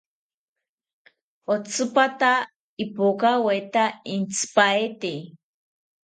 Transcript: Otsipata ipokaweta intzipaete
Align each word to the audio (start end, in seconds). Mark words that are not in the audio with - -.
Otsipata 1.53 2.31
ipokaweta 2.83 3.83
intzipaete 4.13 5.11